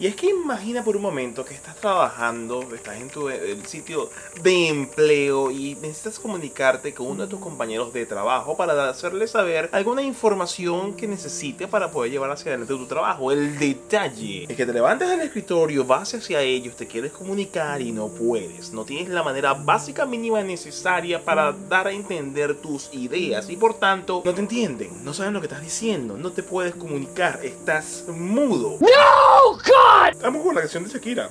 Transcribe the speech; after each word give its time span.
Y 0.00 0.06
es 0.06 0.14
que 0.14 0.30
imagina 0.30 0.84
por 0.84 0.94
un 0.94 1.02
momento 1.02 1.44
que 1.44 1.54
estás 1.54 1.74
trabajando, 1.74 2.64
estás 2.72 2.98
en 2.98 3.10
tu 3.10 3.28
el 3.28 3.66
sitio 3.66 4.10
de 4.44 4.68
empleo 4.68 5.50
y 5.50 5.74
necesitas 5.74 6.20
comunicarte 6.20 6.94
con 6.94 7.08
uno 7.08 7.24
de 7.24 7.28
tus 7.28 7.40
compañeros 7.40 7.92
de 7.92 8.06
trabajo 8.06 8.56
para 8.56 8.88
hacerle 8.88 9.26
saber 9.26 9.68
alguna 9.72 10.02
información 10.02 10.94
que 10.94 11.08
necesite 11.08 11.66
para 11.66 11.90
poder 11.90 12.12
llevar 12.12 12.30
hacia 12.30 12.52
adelante 12.52 12.74
tu 12.74 12.86
trabajo. 12.86 13.32
El 13.32 13.58
detalle 13.58 14.44
es 14.48 14.56
que 14.56 14.66
te 14.66 14.72
levantas 14.72 15.08
del 15.08 15.20
escritorio, 15.22 15.84
vas 15.84 16.14
hacia 16.14 16.42
ellos, 16.42 16.76
te 16.76 16.86
quieres 16.86 17.10
comunicar 17.10 17.80
y 17.80 17.90
no 17.90 18.06
puedes. 18.06 18.72
No 18.72 18.84
tienes 18.84 19.08
la 19.08 19.24
manera 19.24 19.54
básica 19.54 20.06
mínima 20.06 20.44
necesaria 20.44 21.24
para 21.24 21.50
dar 21.50 21.88
a 21.88 21.92
entender 21.92 22.54
tus 22.54 22.88
ideas 22.94 23.50
y 23.50 23.56
por 23.56 23.74
tanto 23.74 24.22
no 24.24 24.32
te 24.32 24.40
entienden, 24.40 25.04
no 25.04 25.12
saben 25.12 25.32
lo 25.32 25.40
que 25.40 25.46
estás 25.46 25.62
diciendo, 25.62 26.16
no 26.16 26.30
te 26.30 26.44
puedes 26.44 26.76
comunicar, 26.76 27.40
estás 27.42 28.04
mudo. 28.06 28.76
No, 28.80 29.52
God! 29.54 29.87
Estamos 30.10 30.42
con 30.42 30.54
la 30.54 30.60
canción 30.62 30.84
de 30.84 30.90
Shakira. 30.90 31.30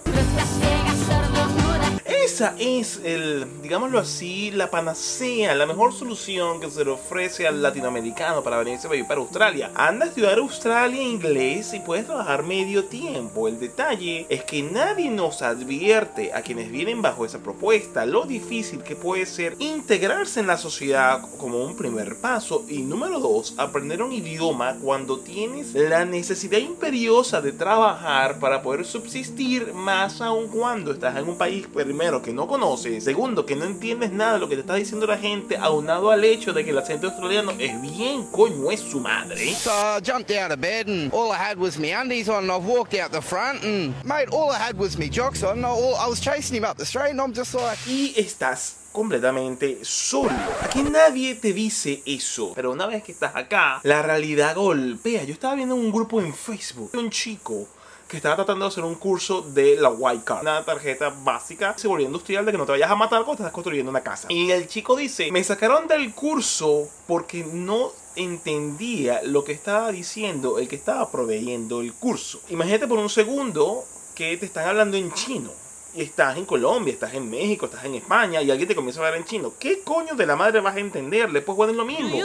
Esa 2.27 2.55
es 2.59 2.99
el, 3.05 3.47
digámoslo 3.61 3.99
así, 3.99 4.51
la 4.51 4.69
panacea, 4.69 5.55
la 5.55 5.65
mejor 5.65 5.93
solución 5.93 6.59
que 6.59 6.69
se 6.69 6.83
le 6.83 6.91
ofrece 6.91 7.47
al 7.47 7.61
latinoamericano 7.61 8.43
para 8.43 8.57
venirse 8.57 8.85
a 8.85 8.89
vivir 8.89 9.07
para 9.07 9.21
Australia. 9.21 9.71
Anda 9.73 10.03
a 10.03 10.09
estudiar 10.09 10.37
Australia 10.37 11.01
inglés 11.01 11.73
y 11.73 11.79
puedes 11.79 12.05
trabajar 12.05 12.43
medio 12.43 12.83
tiempo. 12.83 13.47
El 13.47 13.61
detalle 13.61 14.25
es 14.27 14.43
que 14.43 14.61
nadie 14.61 15.09
nos 15.09 15.41
advierte 15.41 16.33
a 16.33 16.41
quienes 16.41 16.69
vienen 16.69 17.01
bajo 17.01 17.23
esa 17.23 17.39
propuesta 17.39 18.05
lo 18.05 18.25
difícil 18.25 18.83
que 18.83 18.97
puede 18.97 19.25
ser 19.25 19.55
integrarse 19.59 20.41
en 20.41 20.47
la 20.47 20.57
sociedad 20.57 21.21
como 21.37 21.63
un 21.63 21.77
primer 21.77 22.19
paso 22.19 22.65
y 22.67 22.81
número 22.81 23.21
dos, 23.21 23.53
aprender 23.57 24.03
un 24.03 24.11
idioma 24.11 24.75
cuando 24.83 25.19
tienes 25.19 25.73
la 25.73 26.03
necesidad 26.03 26.59
imperiosa 26.59 27.39
de 27.39 27.53
trabajar 27.53 28.37
para 28.39 28.61
poder 28.61 28.83
subsistir 28.83 29.73
más 29.73 30.19
aún 30.19 30.49
cuando 30.49 30.91
estás 30.91 31.15
en 31.15 31.29
un 31.29 31.37
país 31.37 31.65
primero 31.73 32.16
que 32.21 32.33
no 32.33 32.47
conoces, 32.47 33.03
segundo 33.03 33.45
que 33.45 33.55
no 33.55 33.65
entiendes 33.65 34.11
nada 34.11 34.33
de 34.33 34.39
lo 34.39 34.49
que 34.49 34.55
te 34.55 34.61
está 34.61 34.75
diciendo 34.75 35.05
la 35.07 35.17
gente, 35.17 35.57
aunado 35.57 36.11
al 36.11 36.23
hecho 36.23 36.53
de 36.53 36.63
que 36.63 36.71
el 36.71 36.77
acento 36.77 37.07
australiano 37.07 37.51
es 37.59 37.81
bien 37.81 38.25
coño 38.31 38.71
es 38.71 38.79
su 38.79 38.99
madre. 38.99 39.53
So 39.53 39.71
I 39.71 39.99
jumped 40.01 40.31
out 40.31 40.51
of 40.51 40.59
bed 40.59 40.87
and 40.87 41.11
all 41.13 41.31
I 41.31 41.37
had 41.37 41.57
was 41.57 41.77
my 41.77 41.93
undies 41.93 42.29
on 42.29 42.43
and 42.43 42.51
I've 42.51 42.65
walked 42.65 42.93
out 42.93 43.11
the 43.11 43.21
front 43.21 43.63
and 43.63 43.93
mate, 44.03 44.29
all 44.31 44.51
I 44.51 44.57
had 44.57 44.77
was 44.77 44.97
my 44.97 45.09
jocks 45.09 45.43
on. 45.43 45.63
I, 45.63 45.67
all, 45.67 45.95
I 45.95 46.07
was 46.07 46.19
chasing 46.19 46.57
him 46.57 46.65
up 46.65 46.77
the 46.77 46.85
street 46.85 47.11
and 47.11 47.21
I'm 47.21 47.33
just 47.33 47.53
like, 47.53 47.77
Y 47.87 48.13
estás 48.17 48.87
completamente 48.91 49.79
solo. 49.83 50.31
Aquí 50.63 50.81
nadie 50.83 51.35
te 51.35 51.53
dice 51.53 52.01
eso. 52.05 52.53
Pero 52.55 52.71
una 52.71 52.87
vez 52.87 53.03
que 53.03 53.11
estás 53.11 53.35
acá, 53.35 53.79
la 53.83 54.01
realidad 54.01 54.55
golpea. 54.55 55.23
Yo 55.23 55.33
estaba 55.33 55.55
viendo 55.55 55.75
un 55.75 55.91
grupo 55.91 56.19
en 56.19 56.33
Facebook 56.33 56.91
un 56.95 57.09
chico 57.11 57.67
que 58.07 58.17
estaba 58.17 58.35
tratando 58.35 58.65
de 58.65 58.69
hacer 58.69 58.83
un 58.83 58.95
curso 58.95 59.41
de 59.41 59.75
la 59.75 59.89
White 59.89 60.23
Card, 60.23 60.41
una 60.41 60.63
tarjeta 60.63 61.09
básica, 61.09 61.73
se 61.77 61.87
volvió 61.87 62.05
industrial 62.05 62.45
de 62.45 62.51
que 62.51 62.57
no 62.57 62.65
te 62.65 62.71
vayas 62.71 62.89
a 62.89 62.95
matar 62.95 63.23
cuando 63.23 63.43
estás 63.43 63.51
construyendo 63.51 63.89
una 63.89 64.01
casa. 64.01 64.27
Y 64.31 64.51
el 64.51 64.67
chico 64.67 64.95
dice, 64.95 65.31
me 65.31 65.43
sacaron 65.43 65.87
del 65.87 66.13
curso 66.13 66.87
porque 67.05 67.43
no 67.43 67.91
entendía 68.15 69.21
lo 69.23 69.43
que 69.43 69.51
estaba 69.51 69.91
diciendo 69.91 70.57
el 70.57 70.67
que 70.67 70.75
estaba 70.75 71.09
proveyendo 71.11 71.81
el 71.81 71.93
curso. 71.93 72.41
Imagínate 72.49 72.87
por 72.87 72.97
un 72.97 73.09
segundo 73.09 73.83
que 74.15 74.37
te 74.37 74.45
están 74.45 74.67
hablando 74.67 74.97
en 74.97 75.13
chino. 75.13 75.51
Estás 75.95 76.37
en 76.37 76.45
Colombia, 76.45 76.93
estás 76.93 77.13
en 77.13 77.29
México, 77.29 77.65
estás 77.65 77.85
en 77.85 77.95
España 77.95 78.41
y 78.41 78.51
alguien 78.51 78.67
te 78.67 78.75
comienza 78.75 79.01
a 79.01 79.05
hablar 79.05 79.19
en 79.19 79.25
chino. 79.25 79.53
¿Qué 79.59 79.81
coño 79.81 80.15
de 80.15 80.25
la 80.25 80.35
madre 80.35 80.59
vas 80.59 80.75
a 80.75 80.79
entenderle? 80.79 81.41
Pues 81.41 81.55
bueno, 81.55 81.71
es 81.71 81.77
lo 81.77 81.85
mismo. 81.85 82.15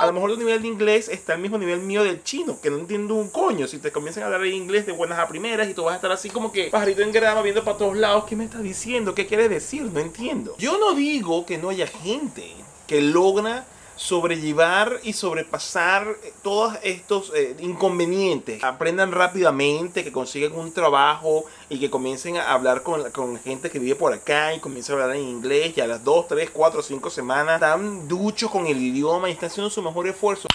A 0.00 0.06
lo 0.06 0.14
mejor 0.14 0.30
tu 0.30 0.38
nivel 0.38 0.62
de 0.62 0.68
inglés 0.68 1.10
está 1.10 1.34
al 1.34 1.40
mismo 1.40 1.58
nivel 1.58 1.80
mío 1.80 2.02
del 2.02 2.24
chino, 2.24 2.58
que 2.58 2.70
no 2.70 2.78
entiendo 2.78 3.16
un 3.16 3.28
coño. 3.28 3.66
Si 3.66 3.76
te 3.76 3.92
comienzan 3.92 4.22
a 4.22 4.26
hablar 4.26 4.42
en 4.46 4.54
inglés 4.54 4.86
de 4.86 4.92
buenas 4.92 5.18
a 5.18 5.28
primeras 5.28 5.68
y 5.68 5.74
tú 5.74 5.84
vas 5.84 5.92
a 5.92 5.96
estar 5.96 6.10
así 6.10 6.30
como 6.30 6.52
que 6.52 6.70
pajarito 6.70 7.02
en 7.02 7.12
grama 7.12 7.42
viendo 7.42 7.62
para 7.62 7.76
todos 7.76 7.98
lados, 7.98 8.24
¿qué 8.24 8.34
me 8.34 8.44
estás 8.44 8.62
diciendo? 8.62 9.14
¿Qué 9.14 9.26
quiere 9.26 9.50
decir? 9.50 9.82
No 9.82 10.00
entiendo. 10.00 10.54
Yo 10.56 10.78
no 10.78 10.94
digo 10.94 11.44
que 11.44 11.58
no 11.58 11.68
haya 11.68 11.86
gente 11.86 12.54
que 12.86 13.02
logra 13.02 13.66
sobrellevar 14.00 14.98
y 15.02 15.12
sobrepasar 15.12 16.16
todos 16.42 16.74
estos 16.82 17.32
eh, 17.36 17.54
inconvenientes. 17.60 18.64
Aprendan 18.64 19.12
rápidamente, 19.12 20.02
que 20.02 20.10
consigan 20.10 20.52
un 20.52 20.72
trabajo 20.72 21.44
y 21.68 21.78
que 21.78 21.90
comiencen 21.90 22.38
a 22.38 22.52
hablar 22.52 22.82
con, 22.82 23.10
con 23.10 23.38
gente 23.38 23.68
que 23.68 23.78
vive 23.78 23.96
por 23.96 24.14
acá 24.14 24.54
y 24.54 24.58
comiencen 24.58 24.98
a 24.98 25.02
hablar 25.02 25.16
en 25.18 25.24
inglés 25.24 25.74
y 25.76 25.82
a 25.82 25.86
las 25.86 26.02
2, 26.02 26.28
3, 26.28 26.48
4, 26.50 26.82
5 26.82 27.10
semanas 27.10 27.56
están 27.56 28.08
duchos 28.08 28.50
con 28.50 28.66
el 28.66 28.80
idioma 28.80 29.28
y 29.28 29.32
están 29.32 29.50
haciendo 29.50 29.68
su 29.68 29.82
mejor 29.82 30.08
esfuerzo. 30.08 30.48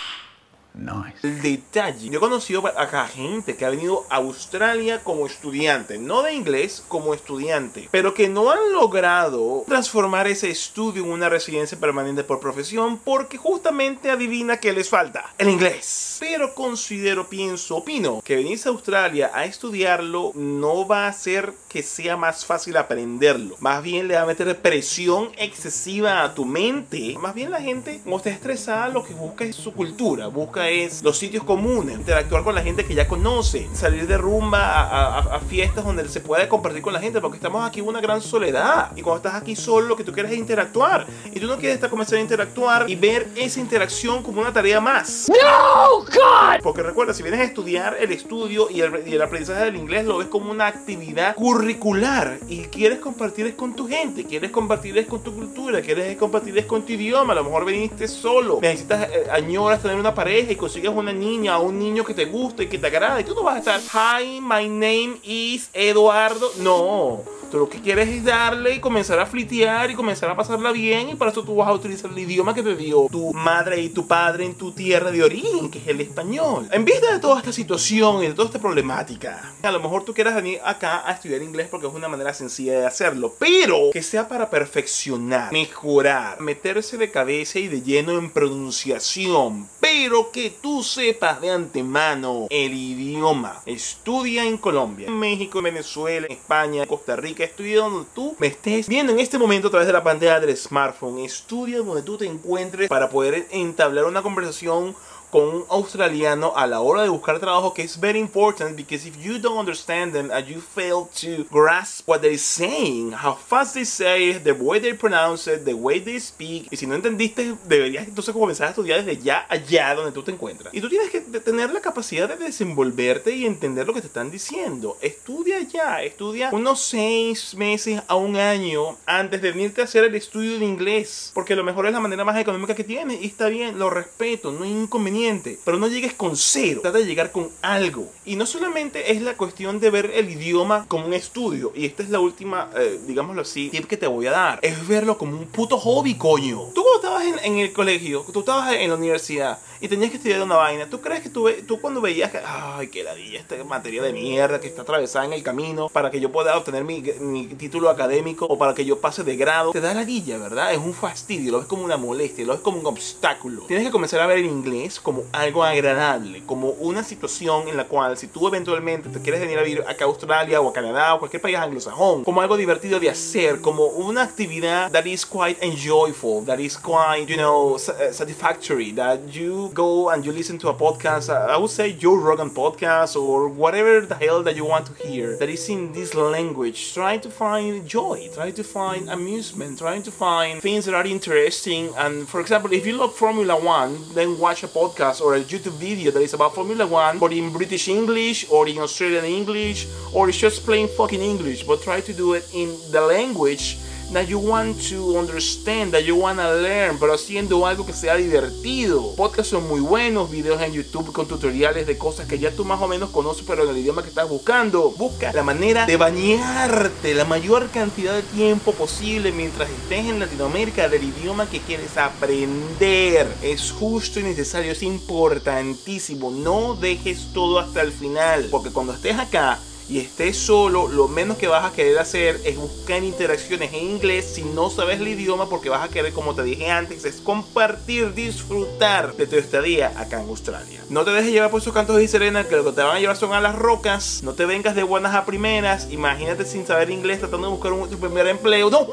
Nice. 0.75 1.25
El 1.27 1.41
detalle. 1.41 2.09
Yo 2.09 2.17
he 2.17 2.19
conocido 2.19 2.65
acá 2.67 3.07
gente 3.07 3.55
que 3.55 3.65
ha 3.65 3.69
venido 3.69 4.05
a 4.09 4.17
Australia 4.17 5.01
como 5.03 5.25
estudiante, 5.25 5.97
no 5.97 6.23
de 6.23 6.33
inglés, 6.33 6.83
como 6.87 7.13
estudiante, 7.13 7.87
pero 7.91 8.13
que 8.13 8.27
no 8.27 8.51
han 8.51 8.73
logrado 8.73 9.63
transformar 9.67 10.27
ese 10.27 10.49
estudio 10.49 11.03
en 11.03 11.11
una 11.11 11.29
residencia 11.29 11.79
permanente 11.79 12.23
por 12.23 12.39
profesión 12.39 12.97
porque 12.97 13.37
justamente 13.37 14.09
adivina 14.09 14.57
que 14.57 14.73
les 14.73 14.89
falta 14.89 15.33
el 15.37 15.49
inglés. 15.49 16.17
Pero 16.19 16.53
considero, 16.53 17.27
pienso, 17.27 17.77
opino 17.77 18.21
que 18.23 18.35
venirse 18.35 18.69
a 18.69 18.71
Australia 18.71 19.31
a 19.33 19.45
estudiarlo 19.45 20.31
no 20.35 20.87
va 20.87 21.05
a 21.05 21.09
hacer 21.09 21.53
que 21.69 21.83
sea 21.83 22.17
más 22.17 22.45
fácil 22.45 22.77
aprenderlo. 22.77 23.55
Más 23.59 23.83
bien 23.83 24.07
le 24.07 24.15
va 24.15 24.21
a 24.21 24.25
meter 24.25 24.55
presión 24.61 25.29
excesiva 25.37 26.23
a 26.23 26.33
tu 26.33 26.45
mente. 26.45 27.15
Más 27.19 27.33
bien 27.33 27.51
la 27.51 27.61
gente, 27.61 28.01
como 28.03 28.17
está 28.17 28.29
estresada, 28.29 28.89
lo 28.89 29.03
que 29.03 29.13
busca 29.13 29.45
es 29.45 29.55
su 29.55 29.73
cultura, 29.73 30.27
busca 30.27 30.64
es 30.69 31.03
los 31.03 31.17
sitios 31.17 31.43
comunes, 31.43 31.95
interactuar 31.97 32.43
con 32.43 32.55
la 32.55 32.61
gente 32.61 32.85
que 32.85 32.93
ya 32.95 33.07
conoce, 33.07 33.67
salir 33.73 34.07
de 34.07 34.17
rumba 34.17 34.59
a, 34.59 35.19
a- 35.19 35.35
a 35.35 35.39
fiestas 35.39 35.83
donde 35.85 36.07
se 36.09 36.19
puede 36.21 36.47
compartir 36.47 36.81
con 36.81 36.93
la 36.93 36.99
gente, 36.99 37.19
porque 37.21 37.37
estamos 37.37 37.65
aquí 37.67 37.79
en 37.79 37.87
una 37.87 38.01
gran 38.01 38.21
soledad. 38.21 38.91
Y 38.95 39.01
cuando 39.01 39.17
estás 39.27 39.41
aquí 39.41 39.55
solo, 39.55 39.87
lo 39.87 39.95
que 39.95 40.03
tú 40.03 40.11
quieres 40.11 40.31
es 40.31 40.37
interactuar. 40.37 41.05
Y 41.33 41.39
tú 41.39 41.47
no 41.47 41.57
quieres 41.57 41.75
estar 41.75 41.89
comenzando 41.89 42.19
a 42.19 42.21
interactuar 42.21 42.89
y 42.89 42.95
ver 42.95 43.27
esa 43.35 43.59
interacción 43.59 44.21
como 44.23 44.41
una 44.41 44.51
tarea 44.53 44.79
más. 44.79 45.29
No, 45.29 45.99
God! 45.99 46.61
Porque 46.63 46.81
recuerda, 46.83 47.13
si 47.13 47.23
vienes 47.23 47.39
a 47.39 47.43
estudiar 47.43 47.97
el 47.99 48.11
estudio 48.11 48.69
y 48.69 48.81
el, 48.81 49.07
y 49.07 49.13
el 49.15 49.21
aprendizaje 49.21 49.65
del 49.65 49.75
inglés, 49.75 50.05
lo 50.05 50.17
ves 50.17 50.27
como 50.27 50.51
una 50.51 50.67
actividad 50.67 51.35
curricular 51.35 52.39
y 52.47 52.63
quieres 52.65 52.99
compartir 52.99 53.45
es 53.47 53.53
con 53.55 53.75
tu 53.75 53.87
gente, 53.87 54.25
quieres 54.25 54.51
compartir 54.51 54.97
es 54.97 55.05
con 55.07 55.21
tu 55.23 55.33
cultura, 55.35 55.81
quieres 55.81 56.15
compartir 56.17 56.57
es 56.57 56.65
con 56.65 56.83
tu 56.85 56.93
idioma. 56.93 57.33
A 57.33 57.35
lo 57.35 57.43
mejor 57.43 57.65
viniste 57.65 58.07
solo, 58.07 58.59
necesitas, 58.61 59.09
eh, 59.11 59.27
añoras 59.31 59.81
tener 59.81 59.97
una 59.97 60.13
pareja 60.13 60.51
consigues 60.55 60.91
una 60.91 61.13
niña 61.13 61.57
o 61.57 61.63
un 61.67 61.79
niño 61.79 62.03
que 62.03 62.13
te 62.13 62.25
guste 62.25 62.63
y 62.63 62.67
que 62.67 62.79
te 62.79 62.87
agrade. 62.87 63.23
Tú 63.23 63.35
no 63.35 63.43
vas 63.43 63.67
a 63.67 63.77
estar, 63.77 64.21
hi, 64.21 64.39
my 64.41 64.67
name 64.67 65.17
is 65.23 65.69
Eduardo. 65.73 66.51
No. 66.59 67.34
Tú 67.55 67.61
lo 67.61 67.69
que 67.69 67.79
quieres 67.79 68.09
es 68.09 68.21
darle 68.21 68.75
y 68.75 68.79
comenzar 68.81 69.17
a 69.17 69.25
flitear 69.25 69.89
y 69.89 69.95
comenzar 69.95 70.29
a 70.29 70.35
pasarla 70.35 70.73
bien 70.73 71.07
y 71.07 71.15
para 71.15 71.31
eso 71.31 71.41
tú 71.41 71.55
vas 71.55 71.69
a 71.69 71.73
utilizar 71.73 72.11
el 72.11 72.19
idioma 72.19 72.53
que 72.53 72.61
te 72.61 72.75
dio 72.75 73.07
tu 73.09 73.31
madre 73.31 73.79
y 73.79 73.87
tu 73.87 74.05
padre 74.05 74.43
en 74.43 74.55
tu 74.55 74.73
tierra 74.73 75.09
de 75.09 75.23
origen, 75.23 75.71
que 75.71 75.79
es 75.79 75.87
el 75.87 76.01
español. 76.01 76.67
En 76.73 76.83
vista 76.83 77.13
de 77.13 77.19
toda 77.19 77.39
esta 77.39 77.53
situación 77.53 78.21
y 78.21 78.27
de 78.27 78.33
toda 78.33 78.47
esta 78.47 78.59
problemática, 78.59 79.53
a 79.63 79.71
lo 79.71 79.79
mejor 79.79 80.03
tú 80.03 80.13
quieras 80.13 80.35
venir 80.35 80.59
acá 80.65 81.07
a 81.07 81.13
estudiar 81.13 81.41
inglés 81.41 81.69
porque 81.71 81.87
es 81.87 81.93
una 81.93 82.09
manera 82.09 82.33
sencilla 82.33 82.77
de 82.77 82.87
hacerlo, 82.87 83.33
pero 83.39 83.91
que 83.93 84.03
sea 84.03 84.27
para 84.27 84.49
perfeccionar, 84.49 85.53
mejorar, 85.53 86.41
meterse 86.41 86.97
de 86.97 87.09
cabeza 87.09 87.57
y 87.57 87.69
de 87.69 87.81
lleno 87.81 88.19
en 88.19 88.31
pronunciación, 88.31 89.69
pero 89.79 90.29
que 90.29 90.49
tú 90.49 90.83
sepas 90.83 91.39
de 91.39 91.51
antemano 91.51 92.47
el 92.49 92.73
idioma. 92.73 93.61
Estudia 93.65 94.43
en 94.43 94.57
Colombia, 94.57 95.07
en 95.07 95.17
México, 95.17 95.59
en 95.59 95.63
Venezuela, 95.63 96.25
en 96.25 96.33
España, 96.33 96.85
Costa 96.85 97.15
Rica, 97.15 97.44
estudia 97.45 97.79
donde 97.79 98.07
tú 98.13 98.35
me 98.39 98.47
estés 98.47 98.87
viendo 98.87 99.11
en 99.11 99.19
este 99.19 99.37
momento 99.37 99.67
a 99.67 99.71
través 99.71 99.87
de 99.87 99.93
la 99.93 100.03
pantalla 100.03 100.39
del 100.39 100.55
smartphone. 100.55 101.19
Estudia 101.23 101.79
donde 101.79 102.03
tú 102.03 102.17
te 102.17 102.25
encuentres 102.25 102.89
para 102.89 103.09
poder 103.09 103.47
entablar 103.51 104.05
una 104.05 104.21
conversación 104.21 104.95
con 105.31 105.43
un 105.43 105.65
australiano 105.69 106.53
a 106.55 106.67
la 106.67 106.81
hora 106.81 107.03
de 107.03 107.09
buscar 107.09 107.39
trabajo 107.39 107.73
que 107.73 107.83
es 107.83 107.99
very 107.99 108.19
important 108.19 108.75
because 108.75 109.07
if 109.07 109.17
you 109.17 109.37
don't 109.39 109.57
understand 109.57 110.13
them 110.13 110.31
and 110.31 110.47
you 110.47 110.61
fail 110.61 111.07
to 111.13 111.45
grasp 111.51 112.07
what 112.07 112.21
they're 112.21 112.37
saying, 112.37 113.11
how 113.11 113.35
fast 113.35 113.73
they 113.73 113.85
say 113.85 114.31
it, 114.31 114.43
the 114.43 114.53
way 114.53 114.79
they 114.79 114.93
pronounce 114.93 115.51
it, 115.51 115.65
the 115.65 115.73
way 115.73 115.99
they 115.99 116.19
speak, 116.19 116.67
y 116.71 116.77
si 116.77 116.87
no 116.87 116.95
entendiste, 116.95 117.55
deberías 117.67 118.07
entonces 118.07 118.33
comenzar 118.33 118.67
a 118.67 118.69
estudiar 118.69 119.03
desde 119.03 119.21
ya 119.21 119.45
allá 119.49 119.95
donde 119.95 120.11
tú 120.11 120.23
te 120.23 120.31
encuentras. 120.31 120.73
Y 120.73 120.81
tú 120.81 120.89
tienes 120.89 121.09
que 121.09 121.21
tener 121.21 121.71
la 121.71 121.81
capacidad 121.81 122.29
de 122.29 122.37
desenvolverte 122.37 123.35
y 123.35 123.45
entender 123.45 123.87
lo 123.87 123.93
que 123.93 124.01
te 124.01 124.07
están 124.07 124.31
diciendo. 124.31 124.97
Estudia 125.01 125.59
ya, 125.61 126.01
estudia 126.03 126.49
unos 126.51 126.81
seis 126.81 127.55
meses 127.55 128.01
a 128.07 128.15
un 128.15 128.35
año 128.35 128.97
antes 129.05 129.41
de 129.41 129.51
venirte 129.51 129.81
a 129.81 129.85
hacer 129.85 130.03
el 130.03 130.15
estudio 130.15 130.59
de 130.59 130.65
inglés, 130.65 131.31
porque 131.33 131.53
a 131.53 131.55
lo 131.55 131.63
mejor 131.63 131.87
es 131.87 131.93
la 131.93 131.99
manera 131.99 132.23
más 132.23 132.37
económica 132.37 132.75
que 132.75 132.83
tienes 132.83 133.21
y 133.21 133.27
está 133.27 133.47
bien, 133.47 133.79
lo 133.79 133.89
respeto, 133.89 134.51
no 134.51 134.63
hay 134.63 134.71
inconveniente. 134.71 135.24
Pero 135.63 135.77
no 135.77 135.87
llegues 135.87 136.13
con 136.13 136.35
cero, 136.35 136.81
trata 136.81 136.99
de 136.99 137.05
llegar 137.05 137.31
con 137.31 137.49
algo. 137.61 138.07
Y 138.25 138.35
no 138.35 138.45
solamente 138.45 139.11
es 139.11 139.21
la 139.21 139.35
cuestión 139.37 139.79
de 139.79 139.89
ver 139.89 140.11
el 140.13 140.29
idioma 140.29 140.85
como 140.87 141.05
un 141.05 141.13
estudio, 141.13 141.71
y 141.75 141.85
esta 141.85 142.03
es 142.03 142.09
la 142.09 142.19
última, 142.19 142.69
eh, 142.75 142.99
digámoslo 143.07 143.41
así, 143.41 143.69
tip 143.69 143.85
que 143.85 143.97
te 143.97 144.07
voy 144.07 144.27
a 144.27 144.31
dar, 144.31 144.59
es 144.61 144.87
verlo 144.87 145.17
como 145.17 145.37
un 145.37 145.45
puto 145.47 145.77
hobby, 145.77 146.15
coño. 146.15 146.69
Tú 146.73 146.83
cuando 146.83 146.95
estabas 146.95 147.25
en, 147.25 147.53
en 147.53 147.59
el 147.59 147.73
colegio, 147.73 148.25
tú 148.31 148.39
estabas 148.39 148.73
en 148.73 148.89
la 148.89 148.95
universidad 148.95 149.59
y 149.81 149.87
tenías 149.87 150.11
que 150.11 150.17
estudiar 150.17 150.41
una 150.41 150.55
vaina, 150.55 150.89
¿tú 150.89 151.01
crees 151.01 151.21
que 151.21 151.29
tú, 151.29 151.49
tú 151.67 151.79
cuando 151.79 152.01
veías 152.01 152.31
que, 152.31 152.39
ay, 152.45 152.87
qué 152.87 153.03
ladilla, 153.03 153.39
esta 153.39 153.61
materia 153.63 154.01
de 154.01 154.13
mierda 154.13 154.59
que 154.59 154.67
está 154.67 154.83
atravesada 154.83 155.25
en 155.25 155.33
el 155.33 155.43
camino 155.43 155.89
para 155.89 156.09
que 156.09 156.19
yo 156.19 156.31
pueda 156.31 156.57
obtener 156.57 156.83
mi, 156.83 157.01
mi 157.19 157.47
título 157.47 157.89
académico 157.89 158.45
o 158.45 158.57
para 158.57 158.73
que 158.73 158.85
yo 158.85 158.99
pase 158.99 159.23
de 159.23 159.35
grado, 159.35 159.71
te 159.71 159.81
da 159.81 159.93
ladilla, 159.93 160.37
¿verdad? 160.37 160.73
Es 160.73 160.79
un 160.79 160.93
fastidio, 160.93 161.51
lo 161.51 161.59
ves 161.59 161.67
como 161.67 161.83
una 161.83 161.97
molestia, 161.97 162.45
lo 162.45 162.53
ves 162.53 162.61
como 162.61 162.79
un 162.79 162.85
obstáculo. 162.85 163.63
Tienes 163.63 163.85
que 163.85 163.91
comenzar 163.91 164.19
a 164.21 164.27
ver 164.27 164.39
el 164.39 164.45
inglés 164.45 164.99
como 165.05 165.23
algo 165.31 165.63
agradable, 165.63 166.43
como 166.47 166.69
una 166.69 167.03
situación 167.03 167.67
en 167.67 167.77
la 167.77 167.85
cual 167.85 168.17
si 168.17 168.25
tú 168.25 168.47
eventualmente 168.47 169.07
te 169.07 169.21
quieres 169.21 169.39
venir 169.39 169.59
a 169.59 169.61
vivir 169.61 169.83
acá 169.87 170.05
a 170.05 170.07
Australia 170.07 170.59
o 170.59 170.67
a 170.67 170.73
Canadá 170.73 171.13
o 171.13 171.19
cualquier 171.19 171.43
país 171.43 171.55
anglosajón, 171.55 172.23
como 172.23 172.41
algo 172.41 172.57
divertido 172.57 172.99
de 172.99 173.11
hacer, 173.11 173.61
como 173.61 173.85
una 173.85 174.23
actividad 174.23 174.91
that 174.91 175.05
is 175.05 175.23
quite 175.23 175.63
enjoyable, 175.63 176.43
that 176.43 176.59
is 176.59 176.75
quite, 176.75 177.27
you 177.27 177.37
know, 177.37 177.75
uh, 177.75 178.11
satisfactory, 178.11 178.91
that 178.93 179.19
you 179.31 179.69
go 179.75 180.09
and 180.09 180.25
you 180.25 180.31
listen 180.31 180.57
to 180.57 180.69
a 180.69 180.73
podcast, 180.75 181.29
I 181.29 181.55
would 181.55 181.69
say 181.69 181.93
Joe 181.93 182.15
Rogan 182.15 182.49
podcast 182.49 183.15
or 183.15 183.47
whatever 183.47 184.01
the 184.01 184.15
hell 184.15 184.41
that 184.41 184.55
you 184.55 184.65
want 184.65 184.87
to 184.87 185.07
hear 185.07 185.37
that 185.37 185.49
is 185.49 185.69
in 185.69 185.93
this 185.93 186.15
language. 186.15 186.95
Try 186.95 187.19
to 187.19 187.29
find 187.29 187.87
joy, 187.87 188.27
try 188.33 188.49
to 188.49 188.63
find 188.63 189.07
amusement, 189.07 189.77
trying 189.77 190.01
to 190.01 190.11
find 190.11 190.63
things 190.63 190.85
that 190.85 190.95
are 190.95 191.05
interesting. 191.05 191.93
And 191.95 192.27
for 192.27 192.41
example, 192.41 192.73
if 192.73 192.87
you 192.87 192.93
love 192.97 193.13
Formula 193.13 193.55
One, 193.55 193.99
then 194.15 194.39
watch 194.39 194.63
a 194.63 194.67
podcast 194.67 194.94
or 194.99 195.35
a 195.35 195.41
YouTube 195.41 195.73
video 195.73 196.09
that 196.11 196.21
is 196.21 196.33
about 196.33 196.55
Formula 196.55 196.87
One, 196.87 197.19
but 197.19 197.33
in 197.33 197.51
British 197.51 197.87
English 197.89 198.49
or 198.49 198.67
in 198.67 198.77
Australian 198.79 199.25
English, 199.25 199.87
or 200.13 200.29
it's 200.29 200.37
just 200.37 200.63
plain 200.63 200.87
fucking 200.87 201.21
English, 201.21 201.63
but 201.63 201.81
try 201.81 201.99
to 201.99 202.13
do 202.13 202.33
it 202.33 202.47
in 202.53 202.69
the 202.91 203.01
language 203.01 203.77
that 204.13 204.27
you 204.27 204.39
want 204.39 204.77
to 204.89 205.17
understand, 205.17 205.91
that 205.91 206.03
you 206.03 206.15
want 206.15 206.39
to 206.39 206.61
learn, 206.61 206.97
pero 206.99 207.13
haciendo 207.13 207.65
algo 207.65 207.85
que 207.85 207.93
sea 207.93 208.15
divertido. 208.15 209.15
Podcasts 209.15 209.51
son 209.51 209.67
muy 209.67 209.81
buenos, 209.81 210.29
videos 210.29 210.61
en 210.61 210.73
YouTube 210.73 211.11
con 211.11 211.27
tutoriales 211.27 211.87
de 211.87 211.97
cosas 211.97 212.27
que 212.27 212.39
ya 212.39 212.51
tú 212.51 212.65
más 212.65 212.81
o 212.81 212.87
menos 212.87 213.09
conoces, 213.09 213.43
pero 213.45 213.63
en 213.63 213.69
el 213.69 213.77
idioma 213.77 214.03
que 214.03 214.09
estás 214.09 214.29
buscando. 214.29 214.91
Busca 214.91 215.33
la 215.33 215.43
manera 215.43 215.85
de 215.85 215.97
bañarte 215.97 217.13
la 217.13 217.25
mayor 217.25 217.69
cantidad 217.69 218.13
de 218.13 218.21
tiempo 218.23 218.71
posible 218.73 219.31
mientras 219.31 219.69
estés 219.69 220.05
en 220.05 220.19
Latinoamérica 220.19 220.87
del 220.89 221.03
idioma 221.03 221.49
que 221.49 221.59
quieres 221.59 221.97
aprender. 221.97 223.27
Es 223.41 223.71
justo 223.71 224.19
y 224.19 224.23
necesario, 224.23 224.71
es 224.71 224.83
importantísimo. 224.83 226.31
No 226.31 226.75
dejes 226.75 227.33
todo 227.33 227.59
hasta 227.59 227.81
el 227.81 227.91
final, 227.91 228.47
porque 228.51 228.71
cuando 228.71 228.93
estés 228.93 229.17
acá, 229.17 229.59
y 229.87 229.99
estés 229.99 230.37
solo, 230.37 230.87
lo 230.87 231.07
menos 231.07 231.37
que 231.37 231.47
vas 231.47 231.65
a 231.65 231.75
querer 231.75 231.99
hacer 231.99 232.41
es 232.43 232.57
buscar 232.57 233.03
interacciones 233.03 233.71
en 233.73 233.83
inglés 233.83 234.25
si 234.33 234.43
no 234.43 234.69
sabes 234.69 234.99
el 234.99 235.07
idioma 235.07 235.47
porque 235.47 235.69
vas 235.69 235.83
a 235.83 235.91
querer, 235.91 236.11
como 236.11 236.33
te 236.33 236.43
dije 236.43 236.71
antes, 236.71 237.05
es 237.05 237.17
compartir, 237.17 238.13
disfrutar 238.13 239.15
de 239.15 239.27
tu 239.27 239.35
estadía 239.35 239.93
acá 239.99 240.21
en 240.21 240.29
Australia. 240.29 240.81
No 240.89 241.03
te 241.03 241.11
dejes 241.11 241.31
llevar 241.31 241.49
por 241.49 241.61
esos 241.61 241.73
cantos 241.73 241.97
de 241.97 242.07
sirena 242.07 242.47
que 242.47 242.55
lo 242.55 242.63
que 242.63 242.71
te 242.71 242.81
van 242.81 242.95
a 242.95 242.99
llevar 242.99 243.17
son 243.17 243.33
a 243.33 243.41
las 243.41 243.55
rocas. 243.55 244.21
No 244.23 244.33
te 244.33 244.45
vengas 244.45 244.75
de 244.75 244.83
buenas 244.83 245.15
a 245.15 245.25
primeras. 245.25 245.91
Imagínate 245.91 246.45
sin 246.45 246.65
saber 246.65 246.91
inglés 246.91 247.19
tratando 247.19 247.47
de 247.47 247.53
buscar 247.53 247.73
un, 247.73 247.89
tu 247.89 247.97
primer 247.97 248.27
empleo. 248.27 248.69
No, 248.69 248.87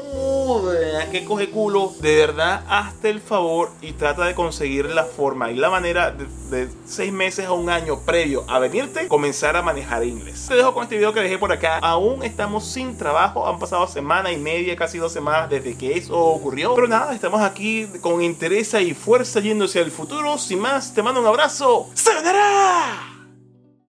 que 1.11 1.23
coge 1.23 1.49
culo. 1.49 1.93
De 1.99 2.15
verdad, 2.15 2.63
hazte 2.67 3.11
el 3.11 3.21
favor 3.21 3.69
y 3.81 3.93
trata 3.93 4.25
de 4.25 4.33
conseguir 4.33 4.85
la 4.89 5.05
forma 5.05 5.51
y 5.51 5.55
la 5.55 5.69
manera 5.69 6.11
de, 6.11 6.25
de 6.49 6.69
seis 6.85 7.13
meses 7.13 7.45
a 7.45 7.51
un 7.51 7.69
año 7.69 7.99
previo 8.05 8.43
a 8.47 8.57
venirte, 8.59 9.07
comenzar 9.07 9.55
a 9.55 9.61
manejar 9.61 10.03
inglés. 10.03 10.47
Te 10.47 10.55
dejo 10.55 10.73
este 10.83 10.97
video 10.97 11.13
que 11.13 11.21
dejé 11.21 11.37
por 11.37 11.51
acá. 11.51 11.79
Aún 11.79 12.23
estamos 12.23 12.65
sin 12.65 12.97
trabajo. 12.97 13.47
Han 13.47 13.59
pasado 13.59 13.87
semana 13.87 14.31
y 14.31 14.37
media, 14.37 14.75
casi 14.75 14.97
dos 14.97 15.11
semanas 15.11 15.49
desde 15.49 15.75
que 15.77 15.97
eso 15.97 16.17
ocurrió. 16.17 16.75
Pero 16.75 16.87
nada, 16.87 17.13
estamos 17.13 17.41
aquí 17.41 17.87
con 18.01 18.21
interés 18.21 18.73
y 18.73 18.93
fuerza 18.93 19.39
yéndose 19.39 19.79
al 19.79 19.91
futuro. 19.91 20.37
Sin 20.37 20.59
más, 20.59 20.93
te 20.93 21.01
mando 21.01 21.21
un 21.21 21.27
abrazo. 21.27 21.89
¡Sayonara! 21.93 23.12